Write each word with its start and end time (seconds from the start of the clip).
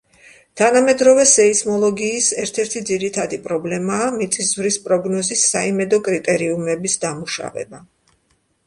თანამედროვე 0.59 1.25
სეისმოლოგიის 1.31 2.29
ერთ-ერთი 2.45 2.81
ძირითადი 2.91 3.39
პრობლემაა 3.45 4.09
მიწისძვრის 4.17 4.81
პროგნოზის 4.89 5.45
საიმედო 5.53 6.03
კრიტერიუმების 6.11 7.01
დამუშავება. 7.07 7.87